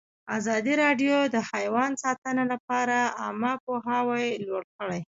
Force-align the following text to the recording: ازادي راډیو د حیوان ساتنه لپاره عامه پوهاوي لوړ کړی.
ازادي 0.37 0.73
راډیو 0.83 1.15
د 1.33 1.35
حیوان 1.51 1.91
ساتنه 2.03 2.43
لپاره 2.51 2.97
عامه 3.21 3.53
پوهاوي 3.65 4.27
لوړ 4.45 4.63
کړی. 4.77 5.01